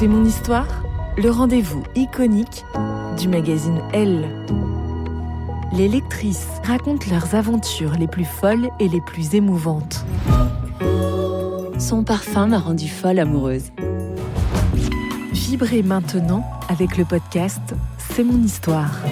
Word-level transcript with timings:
C'est 0.00 0.08
mon 0.08 0.24
histoire, 0.24 0.82
le 1.18 1.28
rendez-vous 1.28 1.82
iconique 1.94 2.64
du 3.18 3.28
magazine 3.28 3.82
Elle. 3.92 4.26
Les 5.74 5.88
lectrices 5.88 6.48
racontent 6.64 7.04
leurs 7.10 7.34
aventures 7.34 7.92
les 7.98 8.06
plus 8.06 8.24
folles 8.24 8.70
et 8.80 8.88
les 8.88 9.02
plus 9.02 9.34
émouvantes. 9.34 10.06
Son 11.78 12.02
parfum 12.02 12.46
m'a 12.46 12.58
rendue 12.58 12.88
folle 12.88 13.18
amoureuse. 13.18 13.72
Vibrez 15.32 15.82
maintenant 15.82 16.46
avec 16.70 16.96
le 16.96 17.04
podcast 17.04 17.74
C'est 17.98 18.24
mon 18.24 18.42
histoire. 18.42 19.02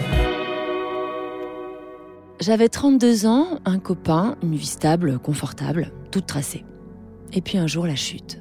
J'avais 2.40 2.70
32 2.70 3.26
ans, 3.26 3.58
un 3.66 3.78
copain, 3.78 4.36
une 4.42 4.54
vie 4.54 4.64
stable, 4.64 5.18
confortable, 5.18 5.92
toute 6.10 6.24
tracée. 6.24 6.64
Et 7.34 7.42
puis 7.42 7.58
un 7.58 7.66
jour, 7.66 7.86
la 7.86 7.94
chute. 7.94 8.40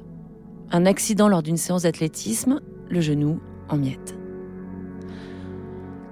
Un 0.70 0.84
accident 0.84 1.28
lors 1.28 1.42
d'une 1.42 1.56
séance 1.56 1.84
d'athlétisme, 1.84 2.60
le 2.90 3.00
genou 3.00 3.40
en 3.70 3.76
miettes. 3.76 4.18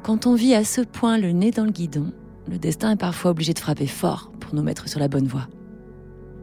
Quand 0.02 0.26
on 0.26 0.34
vit 0.34 0.54
à 0.54 0.64
ce 0.64 0.80
point 0.80 1.18
le 1.18 1.32
nez 1.32 1.50
dans 1.50 1.64
le 1.64 1.72
guidon, 1.72 2.12
le 2.48 2.58
destin 2.58 2.92
est 2.92 2.96
parfois 2.96 3.32
obligé 3.32 3.52
de 3.52 3.58
frapper 3.58 3.86
fort 3.86 4.30
pour 4.40 4.54
nous 4.54 4.62
mettre 4.62 4.88
sur 4.88 4.98
la 4.98 5.08
bonne 5.08 5.26
voie. 5.26 5.48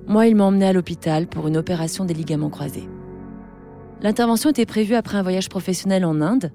Moi, 0.06 0.28
il 0.28 0.36
m'a 0.36 0.44
emmené 0.44 0.66
à 0.66 0.74
l'hôpital 0.74 1.28
pour 1.28 1.48
une 1.48 1.58
opération 1.58 2.06
des 2.06 2.14
ligaments 2.14 2.50
croisés. 2.50 2.88
L'intervention 4.02 4.50
était 4.50 4.66
prévue 4.66 4.96
après 4.96 5.18
un 5.18 5.24
voyage 5.24 5.50
professionnel 5.50 6.06
en 6.06 6.20
Inde, 6.22 6.52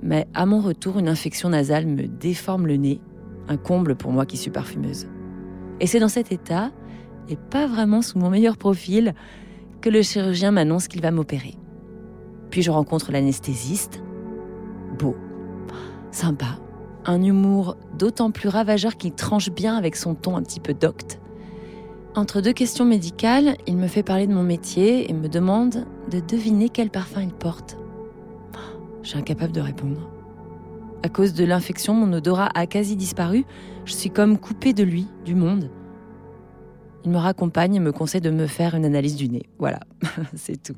mais 0.00 0.26
à 0.32 0.46
mon 0.46 0.60
retour, 0.60 0.98
une 0.98 1.08
infection 1.08 1.50
nasale 1.50 1.86
me 1.86 2.06
déforme 2.06 2.66
le 2.66 2.76
nez, 2.76 3.00
un 3.48 3.56
comble 3.56 3.96
pour 3.96 4.12
moi 4.12 4.24
qui 4.24 4.36
suis 4.36 4.50
parfumeuse. 4.50 5.08
Et 5.80 5.86
c'est 5.86 5.98
dans 5.98 6.08
cet 6.08 6.30
état, 6.30 6.70
et 7.28 7.36
pas 7.36 7.66
vraiment 7.66 8.00
sous 8.00 8.18
mon 8.18 8.30
meilleur 8.30 8.56
profil, 8.56 9.14
que 9.84 9.90
le 9.90 10.00
chirurgien 10.00 10.50
m'annonce 10.50 10.88
qu'il 10.88 11.02
va 11.02 11.10
m'opérer. 11.10 11.58
Puis 12.48 12.62
je 12.62 12.70
rencontre 12.70 13.12
l'anesthésiste. 13.12 14.02
Beau, 14.98 15.14
sympa, 16.10 16.58
un 17.04 17.22
humour 17.22 17.76
d'autant 17.98 18.30
plus 18.30 18.48
ravageur 18.48 18.96
qu'il 18.96 19.12
tranche 19.12 19.50
bien 19.50 19.76
avec 19.76 19.94
son 19.94 20.14
ton 20.14 20.38
un 20.38 20.42
petit 20.42 20.58
peu 20.58 20.72
docte. 20.72 21.20
Entre 22.14 22.40
deux 22.40 22.54
questions 22.54 22.86
médicales, 22.86 23.58
il 23.66 23.76
me 23.76 23.86
fait 23.86 24.02
parler 24.02 24.26
de 24.26 24.32
mon 24.32 24.42
métier 24.42 25.10
et 25.10 25.12
me 25.12 25.28
demande 25.28 25.84
de 26.10 26.20
deviner 26.20 26.70
quel 26.70 26.88
parfum 26.88 27.20
il 27.20 27.34
porte. 27.34 27.76
Je 29.02 29.10
suis 29.10 29.18
incapable 29.18 29.52
de 29.52 29.60
répondre. 29.60 30.08
À 31.02 31.10
cause 31.10 31.34
de 31.34 31.44
l'infection, 31.44 31.92
mon 31.92 32.10
odorat 32.14 32.48
a 32.54 32.66
quasi 32.66 32.96
disparu. 32.96 33.44
Je 33.84 33.92
suis 33.92 34.08
comme 34.08 34.38
coupée 34.38 34.72
de 34.72 34.82
lui, 34.82 35.08
du 35.26 35.34
monde. 35.34 35.68
Il 37.04 37.10
me 37.10 37.18
raccompagne 37.18 37.74
et 37.74 37.80
me 37.80 37.92
conseille 37.92 38.22
de 38.22 38.30
me 38.30 38.46
faire 38.46 38.74
une 38.74 38.86
analyse 38.86 39.16
du 39.16 39.28
nez. 39.28 39.42
Voilà, 39.58 39.80
c'est 40.34 40.62
tout. 40.62 40.74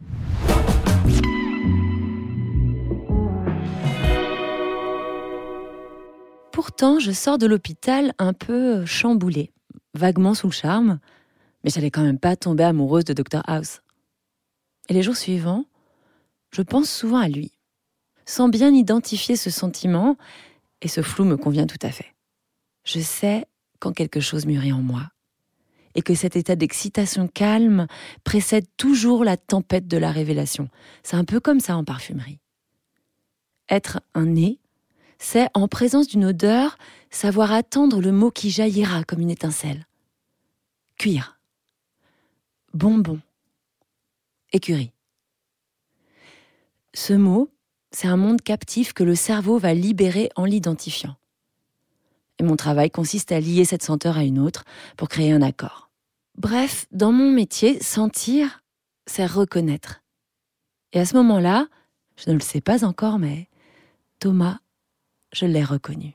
Pourtant, 6.50 6.98
je 6.98 7.12
sors 7.12 7.38
de 7.38 7.46
l'hôpital 7.46 8.12
un 8.18 8.32
peu 8.32 8.84
chamboulée, 8.86 9.52
vaguement 9.94 10.34
sous 10.34 10.48
le 10.48 10.52
charme, 10.52 10.98
mais 11.62 11.70
j'allais 11.70 11.90
quand 11.90 12.02
même 12.02 12.18
pas 12.18 12.34
tomber 12.34 12.64
amoureuse 12.64 13.04
de 13.04 13.12
Dr 13.12 13.42
House. 13.46 13.82
Et 14.88 14.94
les 14.94 15.02
jours 15.02 15.16
suivants, 15.16 15.64
je 16.50 16.62
pense 16.62 16.90
souvent 16.90 17.18
à 17.18 17.28
lui, 17.28 17.52
sans 18.24 18.48
bien 18.48 18.74
identifier 18.74 19.36
ce 19.36 19.50
sentiment, 19.50 20.16
et 20.82 20.88
ce 20.88 21.02
flou 21.02 21.24
me 21.24 21.36
convient 21.36 21.66
tout 21.66 21.78
à 21.82 21.90
fait. 21.90 22.14
Je 22.84 22.98
sais 23.00 23.44
quand 23.78 23.92
quelque 23.92 24.20
chose 24.20 24.46
mûrit 24.46 24.72
en 24.72 24.82
moi, 24.82 25.08
et 25.96 26.02
que 26.02 26.14
cet 26.14 26.36
état 26.36 26.54
d'excitation 26.54 27.26
calme 27.26 27.86
précède 28.22 28.66
toujours 28.76 29.24
la 29.24 29.36
tempête 29.36 29.88
de 29.88 29.96
la 29.96 30.12
révélation. 30.12 30.68
C'est 31.02 31.16
un 31.16 31.24
peu 31.24 31.40
comme 31.40 31.58
ça 31.58 31.76
en 31.76 31.84
parfumerie. 31.84 32.38
Être 33.68 34.00
un 34.14 34.26
nez, 34.26 34.60
c'est, 35.18 35.48
en 35.54 35.66
présence 35.66 36.06
d'une 36.06 36.26
odeur, 36.26 36.76
savoir 37.10 37.52
attendre 37.52 38.00
le 38.00 38.12
mot 38.12 38.30
qui 38.30 38.50
jaillira 38.50 39.02
comme 39.04 39.20
une 39.20 39.30
étincelle. 39.30 39.86
Cuir. 40.98 41.38
Bonbon. 42.74 43.20
Écurie. 44.52 44.92
Ce 46.92 47.14
mot, 47.14 47.50
c'est 47.90 48.08
un 48.08 48.16
monde 48.18 48.42
captif 48.42 48.92
que 48.92 49.02
le 49.02 49.14
cerveau 49.14 49.58
va 49.58 49.72
libérer 49.72 50.28
en 50.36 50.44
l'identifiant. 50.44 51.16
Et 52.38 52.42
mon 52.42 52.56
travail 52.56 52.90
consiste 52.90 53.32
à 53.32 53.40
lier 53.40 53.64
cette 53.64 53.82
senteur 53.82 54.18
à 54.18 54.24
une 54.24 54.38
autre 54.38 54.64
pour 54.98 55.08
créer 55.08 55.32
un 55.32 55.40
accord. 55.40 55.85
Bref, 56.38 56.84
dans 56.92 57.12
mon 57.12 57.30
métier, 57.30 57.82
sentir, 57.82 58.62
c'est 59.06 59.24
reconnaître. 59.24 60.02
Et 60.92 61.00
à 61.00 61.06
ce 61.06 61.16
moment-là, 61.16 61.66
je 62.16 62.28
ne 62.28 62.34
le 62.34 62.40
sais 62.40 62.60
pas 62.60 62.84
encore, 62.84 63.18
mais 63.18 63.48
Thomas, 64.20 64.58
je 65.32 65.46
l'ai 65.46 65.64
reconnu. 65.64 66.14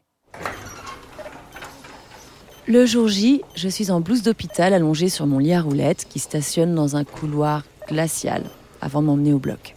Le 2.67 2.85
jour 2.85 3.07
J, 3.07 3.41
je 3.55 3.67
suis 3.67 3.89
en 3.89 3.99
blouse 3.99 4.21
d'hôpital 4.21 4.75
allongée 4.75 5.09
sur 5.09 5.25
mon 5.25 5.39
lit 5.39 5.53
à 5.53 5.61
roulettes 5.61 6.07
qui 6.07 6.19
stationne 6.19 6.75
dans 6.75 6.95
un 6.95 7.03
couloir 7.03 7.63
glacial 7.87 8.43
avant 8.79 9.01
de 9.01 9.07
m'emmener 9.07 9.33
au 9.33 9.39
bloc. 9.39 9.73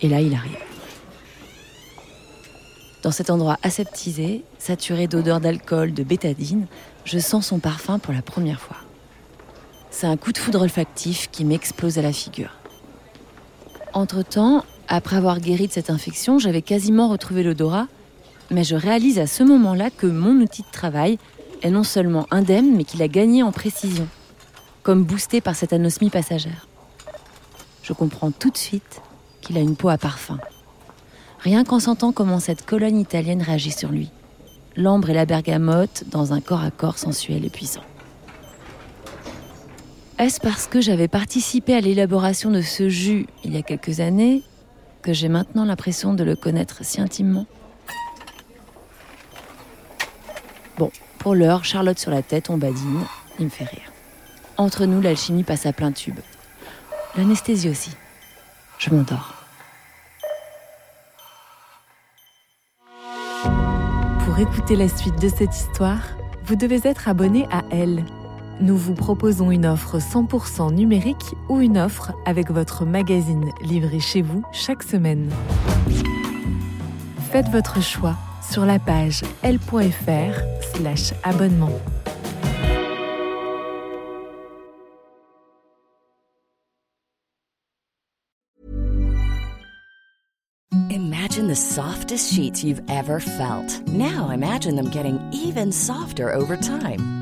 Et 0.00 0.08
là, 0.08 0.20
il 0.20 0.34
arrive. 0.34 0.58
Dans 3.04 3.12
cet 3.12 3.30
endroit 3.30 3.58
aseptisé, 3.62 4.44
saturé 4.58 5.06
d'odeurs 5.06 5.40
d'alcool, 5.40 5.94
de 5.94 6.02
bétadine, 6.02 6.66
je 7.04 7.20
sens 7.20 7.46
son 7.46 7.60
parfum 7.60 8.00
pour 8.00 8.12
la 8.12 8.22
première 8.22 8.60
fois. 8.60 8.78
C'est 9.92 10.06
un 10.06 10.16
coup 10.16 10.32
de 10.32 10.38
foudre 10.38 10.62
olfactif 10.62 11.28
qui 11.30 11.44
m'explose 11.44 11.98
à 11.98 12.02
la 12.02 12.12
figure. 12.12 12.56
Entre-temps, 13.92 14.64
après 14.88 15.16
avoir 15.16 15.38
guéri 15.38 15.68
de 15.68 15.72
cette 15.72 15.90
infection, 15.90 16.38
j'avais 16.38 16.62
quasiment 16.62 17.08
retrouvé 17.08 17.42
l'odorat, 17.42 17.86
mais 18.50 18.64
je 18.64 18.74
réalise 18.74 19.18
à 19.18 19.26
ce 19.26 19.42
moment-là 19.44 19.90
que 19.90 20.06
mon 20.06 20.40
outil 20.40 20.62
de 20.62 20.72
travail, 20.72 21.18
est 21.62 21.70
non 21.70 21.84
seulement 21.84 22.26
indemne, 22.30 22.74
mais 22.74 22.82
qu'il 22.82 23.02
a 23.02 23.08
gagné 23.08 23.42
en 23.42 23.52
précision, 23.52 24.08
comme 24.82 25.04
boosté 25.04 25.40
par 25.40 25.54
cette 25.54 25.72
anosmie 25.72 26.10
passagère. 26.10 26.66
Je 27.82 27.92
comprends 27.92 28.32
tout 28.32 28.50
de 28.50 28.56
suite 28.56 29.00
qu'il 29.42 29.56
a 29.58 29.60
une 29.60 29.76
peau 29.76 29.88
à 29.88 29.98
parfum. 29.98 30.38
Rien 31.38 31.64
qu'en 31.64 31.80
sentant 31.80 32.12
comment 32.12 32.40
cette 32.40 32.64
colonne 32.64 32.98
italienne 32.98 33.42
réagit 33.42 33.72
sur 33.72 33.90
lui. 33.90 34.10
L'ambre 34.74 35.10
et 35.10 35.14
la 35.14 35.26
bergamote 35.26 36.04
dans 36.10 36.32
un 36.32 36.40
corps 36.40 36.62
à 36.62 36.70
corps 36.70 36.98
sensuel 36.98 37.44
et 37.44 37.50
puissant. 37.50 37.82
Est-ce 40.18 40.40
parce 40.40 40.66
que 40.66 40.80
j'avais 40.80 41.08
participé 41.08 41.74
à 41.74 41.80
l'élaboration 41.80 42.50
de 42.50 42.60
ce 42.60 42.88
jus 42.88 43.26
il 43.44 43.54
y 43.54 43.56
a 43.56 43.62
quelques 43.62 44.00
années 44.00 44.42
que 45.02 45.12
j'ai 45.12 45.28
maintenant 45.28 45.64
l'impression 45.64 46.14
de 46.14 46.22
le 46.22 46.36
connaître 46.36 46.84
si 46.84 47.00
intimement 47.00 47.46
Bon, 50.78 50.90
pour 51.18 51.34
l'heure, 51.34 51.64
Charlotte 51.64 51.98
sur 51.98 52.10
la 52.10 52.22
tête, 52.22 52.50
on 52.50 52.56
badine, 52.56 53.00
il 53.38 53.46
me 53.46 53.50
fait 53.50 53.64
rire. 53.64 53.92
Entre 54.56 54.86
nous, 54.86 55.00
l'alchimie 55.00 55.44
passe 55.44 55.66
à 55.66 55.72
plein 55.72 55.92
tube. 55.92 56.20
L'anesthésie 57.16 57.68
aussi. 57.68 57.90
Je 58.78 58.90
m'endors. 58.90 59.34
Pour 64.24 64.38
écouter 64.38 64.76
la 64.76 64.88
suite 64.88 65.20
de 65.20 65.28
cette 65.28 65.54
histoire, 65.54 66.02
vous 66.44 66.56
devez 66.56 66.80
être 66.84 67.08
abonné 67.08 67.46
à 67.50 67.62
Elle. 67.70 68.04
Nous 68.62 68.76
vous 68.76 68.94
proposons 68.94 69.50
une 69.50 69.66
offre 69.66 69.98
100% 69.98 70.72
numérique 70.72 71.34
ou 71.48 71.60
une 71.60 71.76
offre 71.76 72.12
avec 72.26 72.48
votre 72.48 72.84
magazine 72.84 73.50
livré 73.60 73.98
chez 73.98 74.22
vous 74.22 74.44
chaque 74.52 74.84
semaine. 74.84 75.28
Faites 77.32 77.48
votre 77.48 77.82
choix 77.82 78.14
sur 78.48 78.64
la 78.64 78.78
page 78.78 79.22
l.fr 79.42 80.38
abonnement. 81.24 81.72
Imagine 90.88 91.48
the 91.48 91.56
softest 91.56 92.32
sheets 92.32 92.62
you've 92.62 92.82
ever 92.88 93.18
felt. 93.18 93.82
Now 93.88 94.30
imagine 94.30 94.76
them 94.76 94.88
getting 94.88 95.18
even 95.32 95.72
softer 95.72 96.32
over 96.32 96.56
time. 96.56 97.21